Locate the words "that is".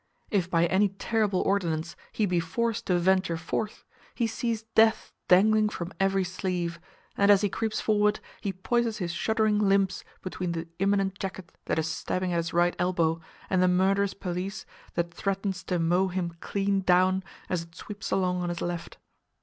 11.65-11.87